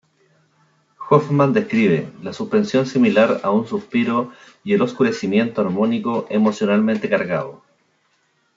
Hofmann 1.11 1.53
describe 1.53 2.11
"la 2.23 2.33
suspensión 2.33 2.87
similar 2.87 3.39
a 3.43 3.51
un 3.51 3.67
suspiro 3.67 4.31
y 4.63 4.73
el 4.73 4.81
oscurecimiento 4.81 5.61
armónico 5.61 6.25
emocionalmente 6.31 7.07
cargado". 7.07 7.63